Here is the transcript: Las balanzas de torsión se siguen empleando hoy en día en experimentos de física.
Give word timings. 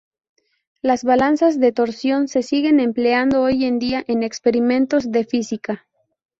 Las 0.81 1.03
balanzas 1.03 1.59
de 1.59 1.71
torsión 1.71 2.27
se 2.27 2.41
siguen 2.41 2.79
empleando 2.79 3.43
hoy 3.43 3.65
en 3.65 3.77
día 3.77 4.03
en 4.07 4.23
experimentos 4.23 5.11
de 5.11 5.25
física. 5.25 5.85